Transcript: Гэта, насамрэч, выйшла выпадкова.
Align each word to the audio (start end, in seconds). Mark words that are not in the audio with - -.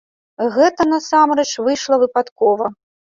Гэта, 0.53 0.87
насамрэч, 0.93 1.45
выйшла 1.67 1.95
выпадкова. 2.05 2.71